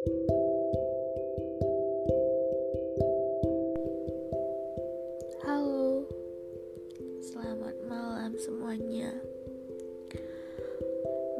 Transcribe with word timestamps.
Halo, 0.00 0.16
selamat 7.20 7.76
malam 7.84 8.32
semuanya. 8.40 9.12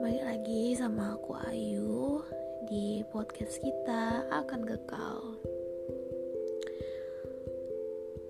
Balik 0.05 0.25
lagi 0.29 0.77
sama 0.77 1.17
aku 1.17 1.41
Ayu 1.49 2.21
di 2.69 3.01
podcast 3.09 3.65
kita 3.65 4.29
akan 4.29 4.69
kekal. 4.69 5.41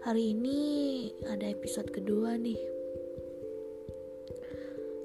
Hari 0.07 0.31
ini 0.31 0.62
ada 1.27 1.51
episode 1.51 1.91
kedua 1.91 2.39
nih. 2.39 2.62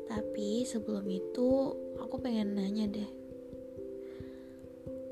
Tapi 0.06 0.70
sebelum 0.70 1.10
itu 1.10 1.74
aku 1.98 2.22
pengen 2.22 2.62
nanya 2.62 2.86
deh. 2.94 3.25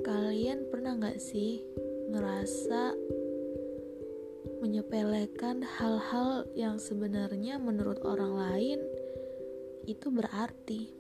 Kalian 0.04 0.68
pernah 0.68 1.00
gak 1.00 1.24
sih 1.24 1.64
ngerasa 2.12 2.92
menyepelekan 4.60 5.64
hal-hal 5.64 6.48
yang 6.56 6.76
sebenarnya 6.76 7.56
menurut 7.60 8.04
orang 8.04 8.36
lain 8.36 8.80
itu 9.88 10.08
berarti. 10.12 10.92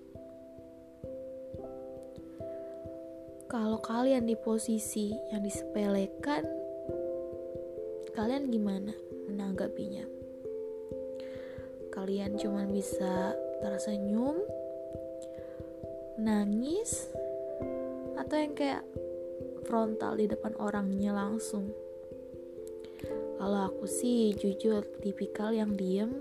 Kalau 3.51 3.79
kalian 3.83 4.25
di 4.25 4.39
posisi 4.39 5.13
yang 5.31 5.45
disepelekan, 5.45 6.47
kalian 8.17 8.49
gimana 8.49 8.95
menanggapinya? 9.29 10.07
Kalian 11.93 12.35
cuma 12.41 12.65
bisa 12.65 13.37
tersenyum, 13.61 14.41
nangis, 16.17 17.13
atau 18.19 18.35
yang 18.37 18.53
kayak 18.53 18.83
frontal 19.65 20.17
di 20.17 20.29
depan 20.29 20.53
orangnya 20.59 21.13
langsung? 21.13 21.73
Kalau 23.37 23.67
aku 23.67 23.85
sih 23.89 24.31
jujur 24.39 24.87
tipikal 25.03 25.51
yang 25.51 25.75
diem, 25.75 26.15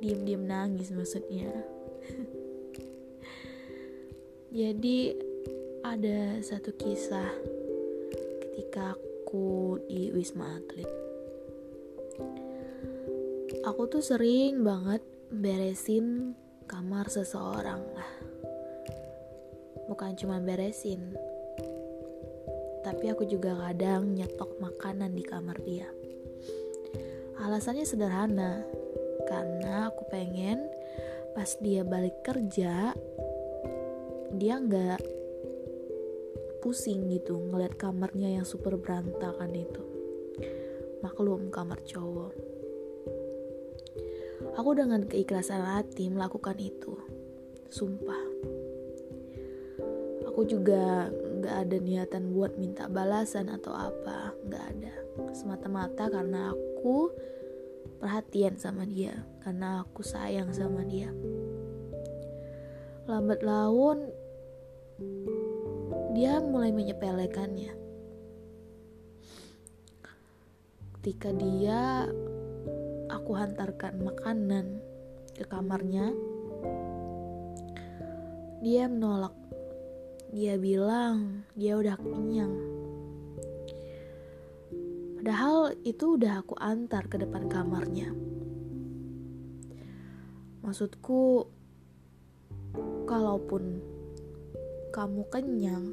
diem-diem 0.00 0.48
nangis 0.48 0.88
maksudnya. 0.94 1.52
Jadi 4.58 5.12
ada 5.84 6.40
satu 6.40 6.72
kisah 6.72 7.28
ketika 8.40 8.96
aku 8.96 9.76
di 9.84 10.08
Wisma 10.08 10.56
Atlet. 10.56 10.88
Aku 13.68 13.84
tuh 13.92 14.00
sering 14.00 14.64
banget 14.64 15.04
beresin 15.28 16.32
kamar 16.64 17.12
seseorang 17.12 17.84
lah. 17.92 18.17
Bukan 19.88 20.14
cuma 20.20 20.36
beresin, 20.38 21.16
tapi 22.84 23.08
aku 23.08 23.24
juga 23.24 23.56
kadang 23.56 24.12
nyetok 24.12 24.60
makanan 24.60 25.16
di 25.16 25.24
kamar 25.24 25.56
dia. 25.64 25.88
Alasannya 27.40 27.88
sederhana, 27.88 28.64
karena 29.24 29.88
aku 29.88 30.04
pengen 30.12 30.68
pas 31.32 31.48
dia 31.60 31.84
balik 31.88 32.20
kerja, 32.20 32.92
dia 34.36 34.54
nggak 34.60 35.00
pusing 36.60 37.08
gitu 37.08 37.38
ngeliat 37.38 37.76
kamarnya 37.78 38.40
yang 38.40 38.46
super 38.48 38.76
berantakan 38.76 39.56
itu. 39.56 39.82
Maklum 41.00 41.48
kamar 41.48 41.80
cowok. 41.86 42.34
Aku 44.58 44.70
dengan 44.74 45.06
keikhlasan 45.06 45.62
hati 45.62 46.10
melakukan 46.10 46.58
itu. 46.58 46.98
Sumpah. 47.70 48.27
Aku 50.38 50.46
juga 50.46 51.10
nggak 51.10 51.56
ada 51.66 51.76
niatan 51.82 52.30
buat 52.30 52.54
minta 52.62 52.86
balasan 52.86 53.50
atau 53.50 53.74
apa, 53.74 54.38
nggak 54.46 54.64
ada. 54.70 54.94
Semata-mata 55.34 56.06
karena 56.06 56.54
aku 56.54 57.10
perhatian 57.98 58.54
sama 58.54 58.86
dia 58.86 59.18
karena 59.42 59.82
aku 59.82 60.06
sayang 60.06 60.54
sama 60.54 60.86
dia. 60.86 61.10
Lambat 63.10 63.42
laun 63.42 64.14
dia 66.14 66.38
mulai 66.38 66.70
menyepelekannya. 66.70 67.74
Ketika 71.02 71.34
dia 71.34 72.06
aku 73.10 73.34
hantarkan 73.34 74.06
makanan 74.06 74.78
ke 75.34 75.42
kamarnya 75.50 76.14
dia 78.62 78.86
menolak 78.86 79.34
dia 80.32 80.60
bilang 80.60 81.46
dia 81.56 81.76
udah 81.76 81.96
kenyang 81.96 82.78
Padahal 85.28 85.76
itu 85.84 86.14
udah 86.16 86.40
aku 86.40 86.56
antar 86.56 87.04
ke 87.04 87.20
depan 87.20 87.52
kamarnya. 87.52 88.14
Maksudku, 90.64 91.44
kalaupun 93.04 93.82
kamu 94.88 95.22
kenyang, 95.28 95.92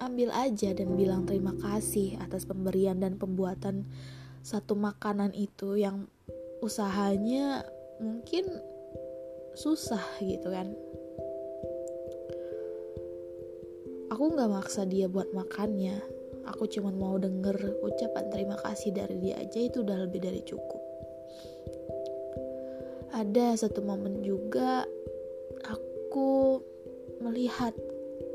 ambil 0.00 0.34
aja 0.34 0.74
dan 0.74 0.98
bilang 0.98 1.28
terima 1.28 1.54
kasih 1.60 2.18
atas 2.18 2.42
pemberian 2.42 2.98
dan 2.98 3.20
pembuatan 3.20 3.86
satu 4.42 4.74
makanan 4.74 5.30
itu 5.36 5.78
yang 5.78 6.10
usahanya 6.58 7.62
mungkin 8.00 8.50
susah 9.54 10.02
gitu 10.24 10.50
kan. 10.50 10.74
Aku 14.12 14.36
gak 14.36 14.52
maksa 14.52 14.84
dia 14.84 15.08
buat 15.08 15.32
makannya, 15.32 15.96
aku 16.44 16.68
cuma 16.68 16.92
mau 16.92 17.16
denger 17.16 17.80
ucapan 17.80 18.28
terima 18.28 18.60
kasih 18.60 18.92
dari 18.92 19.16
dia 19.16 19.40
aja 19.40 19.56
itu 19.56 19.80
udah 19.80 20.04
lebih 20.04 20.20
dari 20.20 20.44
cukup. 20.44 20.84
Ada 23.16 23.56
satu 23.56 23.80
momen 23.80 24.20
juga 24.20 24.84
aku 25.64 26.60
melihat 27.24 27.72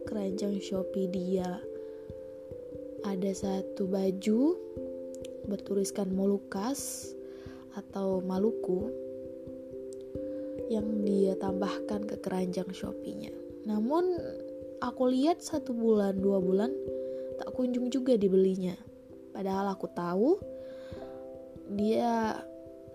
keranjang 0.10 0.58
Shopee 0.58 1.14
dia. 1.14 1.62
Ada 3.06 3.32
satu 3.38 3.86
baju 3.86 4.58
bertuliskan 5.46 6.10
Molukas 6.10 7.14
atau 7.78 8.18
Maluku 8.26 8.90
yang 10.74 11.06
dia 11.06 11.38
tambahkan 11.38 12.02
ke 12.10 12.18
keranjang 12.18 12.74
Shopee-nya. 12.74 13.30
Namun 13.70 14.18
aku 14.82 15.10
lihat 15.10 15.42
satu 15.42 15.74
bulan 15.74 16.18
dua 16.18 16.38
bulan 16.38 16.72
tak 17.38 17.54
kunjung 17.54 17.90
juga 17.94 18.18
dibelinya. 18.18 18.74
Padahal 19.34 19.74
aku 19.74 19.88
tahu 19.94 20.30
dia 21.78 22.42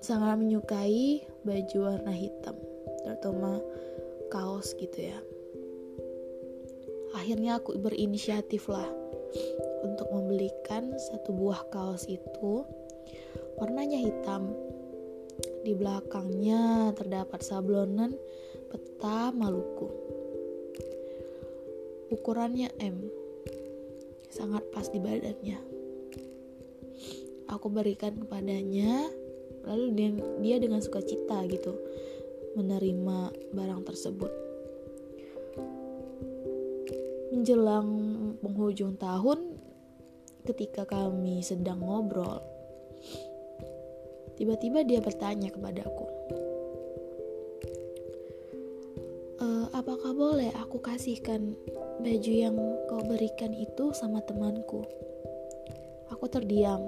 sangat 0.03 0.35
menyukai 0.41 1.23
baju 1.47 1.79
warna 1.87 2.11
hitam, 2.11 2.57
terutama 3.07 3.63
kaos 4.33 4.75
gitu 4.75 4.99
ya. 5.13 5.19
Akhirnya 7.15 7.61
aku 7.61 7.79
berinisiatif 7.79 8.67
lah 8.67 8.89
untuk 9.87 10.09
membelikan 10.11 10.97
satu 10.99 11.31
buah 11.31 11.69
kaos 11.71 12.09
itu 12.11 12.67
warnanya 13.61 14.01
hitam. 14.01 14.51
Di 15.63 15.79
belakangnya 15.79 16.91
terdapat 16.99 17.47
sablonan 17.47 18.19
peta 18.71 19.31
Maluku. 19.31 20.02
Ukurannya 22.13 22.69
M 22.77 23.09
sangat 24.29 24.61
pas 24.69 24.85
di 24.93 25.01
badannya. 25.01 25.57
Aku 27.49 27.73
berikan 27.73 28.21
kepadanya, 28.21 29.09
lalu 29.65 29.97
dia, 29.97 30.11
dia 30.45 30.57
dengan 30.61 30.85
sukacita 30.85 31.41
gitu 31.49 31.73
menerima 32.53 33.33
barang 33.57 33.83
tersebut. 33.89 34.33
Menjelang 37.33 37.89
penghujung 38.45 39.01
tahun, 39.01 39.57
ketika 40.45 40.85
kami 40.85 41.41
sedang 41.41 41.81
ngobrol, 41.81 42.45
tiba-tiba 44.37 44.85
dia 44.85 45.01
bertanya 45.01 45.49
kepadaku, 45.49 46.07
e, 49.41 49.47
"Apakah 49.73 50.13
boleh 50.13 50.53
aku 50.61 50.77
kasihkan 50.81 51.57
baju 52.03 52.33
yang 52.35 52.59
kau 52.91 52.99
berikan 53.07 53.55
itu 53.55 53.95
sama 53.95 54.19
temanku. 54.27 54.83
Aku 56.11 56.27
terdiam, 56.27 56.83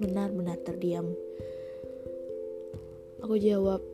benar-benar 0.00 0.56
terdiam. 0.64 1.12
Aku 3.20 3.36
jawab, 3.36 3.84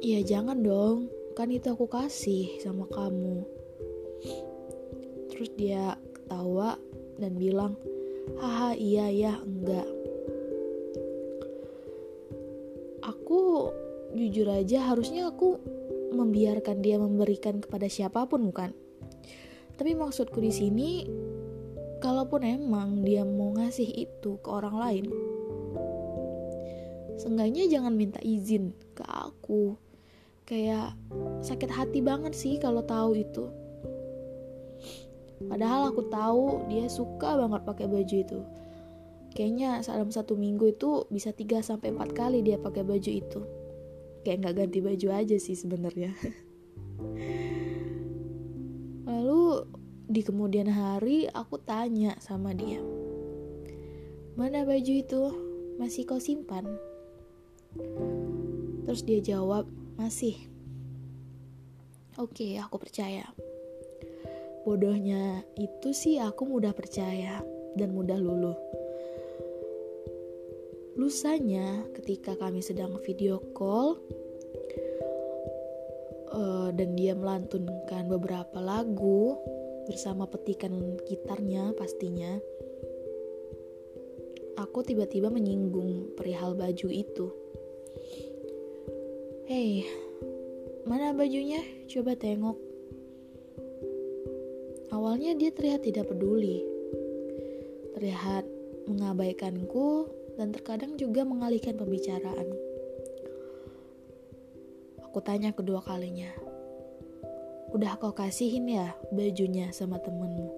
"Ya 0.00 0.24
jangan 0.24 0.64
dong, 0.64 1.12
kan 1.36 1.52
itu 1.52 1.68
aku 1.68 1.84
kasih 1.92 2.56
sama 2.64 2.88
kamu." 2.88 3.44
Terus 5.28 5.52
dia 5.60 6.00
ketawa 6.16 6.80
dan 7.20 7.36
bilang, 7.36 7.76
"Haha, 8.40 8.72
iya 8.80 9.12
ya, 9.12 9.32
enggak." 9.44 9.88
Aku 13.04 13.68
jujur 14.16 14.48
aja 14.48 14.88
harusnya 14.88 15.28
aku 15.28 15.60
membiarkan 16.12 16.80
dia 16.80 16.96
memberikan 16.96 17.60
kepada 17.60 17.86
siapa 17.86 18.24
pun 18.26 18.48
bukan? 18.48 18.72
Tapi 19.78 19.94
maksudku 19.94 20.42
di 20.42 20.50
sini 20.50 20.90
kalaupun 22.02 22.42
emang 22.42 23.02
dia 23.06 23.22
mau 23.26 23.54
ngasih 23.54 23.86
itu 23.86 24.38
ke 24.42 24.48
orang 24.50 24.76
lain 24.78 25.06
seenggaknya 27.18 27.66
jangan 27.66 27.92
minta 27.98 28.22
izin 28.22 28.72
ke 28.94 29.02
aku. 29.04 29.74
Kayak 30.48 30.96
sakit 31.44 31.68
hati 31.68 32.00
banget 32.00 32.32
sih 32.32 32.56
kalau 32.56 32.80
tahu 32.86 33.18
itu. 33.18 33.50
Padahal 35.44 35.92
aku 35.92 36.08
tahu 36.08 36.64
dia 36.72 36.88
suka 36.88 37.36
banget 37.36 37.62
pakai 37.66 37.86
baju 37.90 38.16
itu. 38.16 38.40
Kayaknya 39.34 39.84
dalam 39.84 40.08
satu 40.08 40.40
minggu 40.40 40.72
itu 40.72 41.04
bisa 41.12 41.36
3 41.36 41.60
sampai 41.60 41.92
empat 41.92 42.16
kali 42.16 42.40
dia 42.40 42.56
pakai 42.56 42.80
baju 42.80 43.10
itu 43.12 43.40
kayak 44.22 44.44
nggak 44.44 44.56
ganti 44.64 44.78
baju 44.82 45.08
aja 45.12 45.36
sih 45.36 45.54
sebenarnya 45.54 46.14
lalu 49.08 49.64
di 50.08 50.20
kemudian 50.24 50.72
hari 50.72 51.28
aku 51.28 51.60
tanya 51.62 52.16
sama 52.22 52.54
dia 52.56 52.80
mana 54.38 54.62
baju 54.62 54.92
itu 54.92 55.22
masih 55.78 56.06
kau 56.06 56.22
simpan 56.22 56.64
Terus 58.88 59.04
dia 59.04 59.20
jawab, 59.20 59.68
masih. 60.00 60.32
Oke, 62.16 62.56
aku 62.56 62.80
percaya. 62.80 63.28
Bodohnya 64.64 65.44
itu 65.60 65.92
sih 65.92 66.16
aku 66.16 66.48
mudah 66.48 66.72
percaya 66.72 67.44
dan 67.76 67.92
mudah 67.92 68.16
luluh. 68.16 68.56
Lusanya 70.98 71.86
ketika 71.94 72.34
kami 72.34 72.58
sedang 72.58 72.98
video 73.06 73.38
call 73.54 74.02
uh, 76.34 76.74
dan 76.74 76.98
dia 76.98 77.14
melantunkan 77.14 78.10
beberapa 78.10 78.58
lagu 78.58 79.38
bersama 79.86 80.26
petikan 80.26 80.98
gitarnya 81.06 81.70
pastinya 81.78 82.42
aku 84.58 84.82
tiba-tiba 84.82 85.30
menyinggung 85.30 86.18
perihal 86.18 86.58
baju 86.58 86.88
itu. 86.90 87.30
Hei, 89.46 89.86
mana 90.82 91.14
bajunya? 91.14 91.62
Coba 91.86 92.18
tengok. 92.18 92.58
Awalnya 94.90 95.38
dia 95.38 95.54
terlihat 95.54 95.86
tidak 95.86 96.10
peduli. 96.10 96.66
Terlihat 97.94 98.44
mengabaikanku 98.90 100.17
dan 100.38 100.54
terkadang 100.54 100.94
juga 100.94 101.26
mengalihkan 101.26 101.74
pembicaraan. 101.74 102.46
Aku 105.02 105.18
tanya 105.18 105.50
kedua 105.50 105.82
kalinya. 105.82 106.30
Udah 107.74 107.98
kau 107.98 108.14
kasihin 108.14 108.70
ya 108.70 108.94
bajunya 109.10 109.74
sama 109.74 109.98
temenmu? 109.98 110.48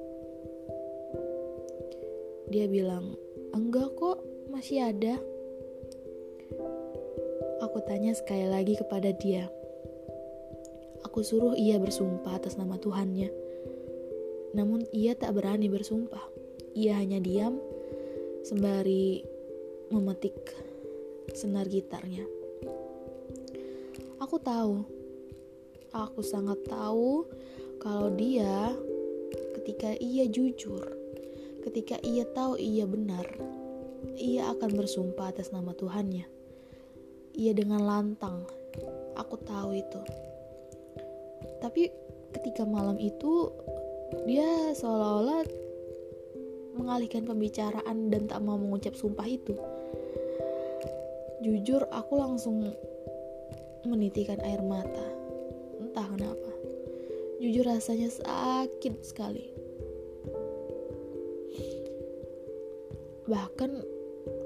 Dia 2.53 2.69
bilang, 2.69 3.17
enggak 3.57 3.97
kok, 3.97 4.21
masih 4.53 4.93
ada. 4.93 5.17
Aku 7.65 7.79
tanya 7.89 8.13
sekali 8.13 8.45
lagi 8.47 8.77
kepada 8.77 9.17
dia. 9.17 9.49
Aku 11.09 11.25
suruh 11.25 11.57
ia 11.57 11.81
bersumpah 11.81 12.37
atas 12.37 12.61
nama 12.61 12.77
Tuhannya. 12.77 13.33
Namun 14.53 14.85
ia 14.93 15.17
tak 15.17 15.39
berani 15.39 15.71
bersumpah. 15.71 16.27
Ia 16.77 17.01
hanya 17.01 17.23
diam 17.23 17.57
sembari 18.45 19.23
memetik 19.91 20.35
senar 21.35 21.67
gitarnya. 21.67 22.25
Aku 24.23 24.39
tahu. 24.39 24.87
Aku 25.91 26.23
sangat 26.23 26.63
tahu 26.71 27.27
kalau 27.83 28.15
dia 28.15 28.71
ketika 29.59 29.91
ia 29.99 30.31
jujur, 30.31 30.87
ketika 31.67 31.99
ia 32.07 32.23
tahu 32.31 32.55
ia 32.57 32.87
benar, 32.87 33.27
ia 34.15 34.55
akan 34.55 34.71
bersumpah 34.79 35.35
atas 35.35 35.51
nama 35.51 35.75
Tuhannya 35.75 36.41
ia 37.35 37.53
dengan 37.55 37.83
lantang. 37.83 38.43
Aku 39.19 39.41
tahu 39.43 39.73
itu. 39.79 40.01
Tapi 41.61 41.91
ketika 42.37 42.69
malam 42.69 43.01
itu 43.01 43.51
dia 44.27 44.75
seolah-olah 44.75 45.47
mengalihkan 46.77 47.27
pembicaraan 47.27 48.13
dan 48.13 48.29
tak 48.29 48.41
mau 48.43 48.61
mengucap 48.61 48.93
sumpah 48.97 49.27
itu. 49.27 49.57
Jujur 51.41 51.89
aku 51.89 52.21
langsung 52.21 52.69
menitikan 53.89 54.37
air 54.45 54.61
mata. 54.61 55.09
Entah 55.81 56.05
kenapa. 56.05 56.53
Jujur 57.41 57.65
rasanya 57.65 58.13
sakit 58.13 59.01
sekali. 59.01 59.49
Bahkan 63.25 63.73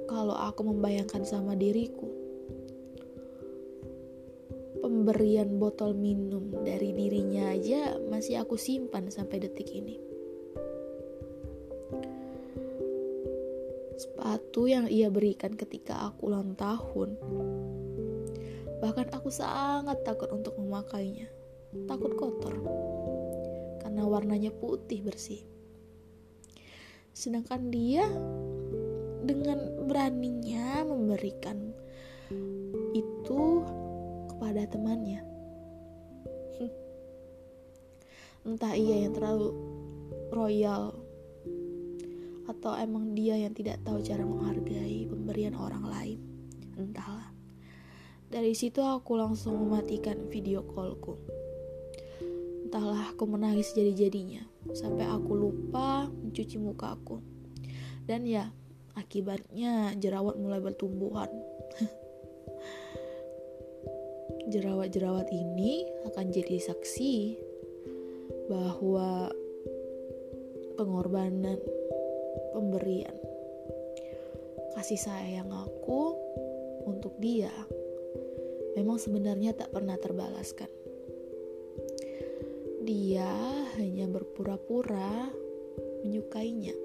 kalau 0.06 0.38
aku 0.38 0.70
membayangkan 0.70 1.26
sama 1.26 1.58
diriku, 1.58 2.06
pemberian 4.78 5.58
botol 5.58 5.98
minum 5.98 6.62
dari 6.62 6.94
dirinya 6.94 7.50
aja 7.50 7.98
masih 8.06 8.38
aku 8.38 8.54
simpan 8.54 9.10
sampai 9.10 9.42
detik 9.42 9.66
ini. 9.74 10.13
Sepatu 14.04 14.68
yang 14.68 14.84
ia 14.84 15.08
berikan 15.08 15.56
ketika 15.56 16.12
aku 16.12 16.28
ulang 16.28 16.52
tahun. 16.60 17.16
Bahkan 18.84 19.16
aku 19.16 19.32
sangat 19.32 20.04
takut 20.04 20.28
untuk 20.28 20.60
memakainya. 20.60 21.24
Takut 21.88 22.12
kotor. 22.12 22.52
Karena 23.80 24.04
warnanya 24.04 24.52
putih 24.52 25.00
bersih. 25.00 25.40
Sedangkan 27.16 27.72
dia 27.72 28.04
dengan 29.24 29.88
beraninya 29.88 30.84
memberikan 30.84 31.72
itu 32.92 33.64
kepada 34.36 34.68
temannya. 34.68 35.24
Entah 38.52 38.76
ia 38.76 39.08
yang 39.08 39.16
terlalu 39.16 39.56
royal 40.28 40.92
atau 42.44 42.76
emang 42.76 43.16
dia 43.16 43.36
yang 43.40 43.56
tidak 43.56 43.80
tahu 43.84 44.04
cara 44.04 44.24
menghargai 44.24 45.08
pemberian 45.08 45.56
orang 45.56 45.84
lain. 45.88 46.18
Entahlah. 46.76 47.32
Dari 48.28 48.52
situ 48.52 48.82
aku 48.82 49.14
langsung 49.14 49.56
mematikan 49.60 50.26
video 50.28 50.66
callku. 50.66 51.16
Entahlah 52.66 53.14
aku 53.14 53.24
menangis 53.30 53.70
jadi-jadinya 53.72 54.42
sampai 54.74 55.06
aku 55.06 55.32
lupa 55.38 56.10
mencuci 56.10 56.58
muka 56.58 56.98
aku. 56.98 57.22
Dan 58.04 58.26
ya, 58.28 58.50
akibatnya 58.98 59.94
jerawat 59.96 60.36
mulai 60.36 60.60
bertumbuhan. 60.60 61.30
jerawat-jerawat 64.52 65.28
ini 65.32 65.88
akan 66.10 66.26
jadi 66.28 66.60
saksi 66.60 67.38
bahwa 68.52 69.32
pengorbanan 70.76 71.56
pemberian 72.52 73.16
kasih 74.74 74.98
sayang 75.00 75.48
aku 75.48 76.12
untuk 76.84 77.16
dia 77.16 77.52
memang 78.74 78.98
sebenarnya 78.98 79.54
tak 79.54 79.70
pernah 79.70 79.94
terbalaskan. 79.94 80.68
Dia 82.84 83.32
hanya 83.80 84.04
berpura-pura 84.10 85.32
menyukainya. 86.04 86.76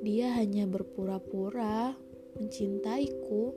Dia 0.00 0.32
hanya 0.40 0.64
berpura-pura 0.64 1.92
mencintaiku 2.40 3.52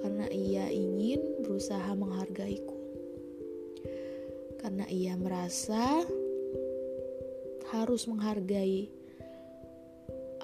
karena 0.00 0.26
ia 0.32 0.72
ingin 0.72 1.44
berusaha 1.44 1.92
menghargaiku. 1.92 2.78
Karena 4.56 4.88
ia 4.88 5.14
merasa 5.20 6.00
harus 7.76 8.08
menghargai 8.08 8.88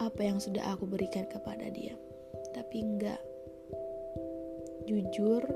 apa 0.03 0.27
yang 0.27 0.43
sudah 0.43 0.75
aku 0.75 0.91
berikan 0.91 1.27
kepada 1.31 1.71
dia. 1.71 1.95
Tapi 2.51 2.77
enggak. 2.83 3.21
Jujur, 4.83 5.47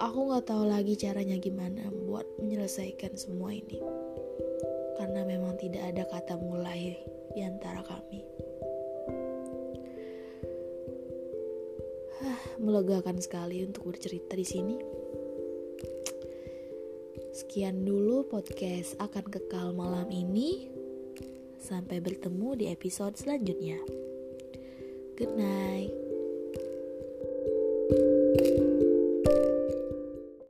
aku 0.00 0.18
nggak 0.32 0.48
tahu 0.48 0.64
lagi 0.64 0.96
caranya 0.96 1.36
gimana 1.36 1.92
buat 2.08 2.24
menyelesaikan 2.40 3.14
semua 3.20 3.52
ini. 3.52 3.76
Karena 4.96 5.22
memang 5.28 5.60
tidak 5.60 5.84
ada 5.94 6.04
kata 6.08 6.40
mulai 6.40 6.96
di 7.36 7.40
antara 7.44 7.84
kami. 7.84 8.38
melegakan 12.58 13.22
sekali 13.22 13.62
untuk 13.62 13.94
bercerita 13.94 14.34
di 14.34 14.46
sini. 14.46 14.76
Sekian 17.30 17.86
dulu 17.86 18.26
podcast 18.26 18.98
akan 18.98 19.24
kekal 19.30 19.70
malam 19.72 20.10
ini. 20.10 20.77
Sampai 21.58 21.98
bertemu 21.98 22.54
di 22.54 22.64
episode 22.70 23.18
selanjutnya. 23.18 23.82
Good 25.18 25.34
night. 25.34 26.07